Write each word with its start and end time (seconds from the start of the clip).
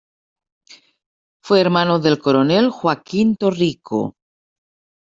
Fue 1.43 1.61
hermano 1.61 1.99
del 1.99 2.17
Coronel 2.17 2.71
Joaquín 2.71 3.35
Torrico. 3.35 4.15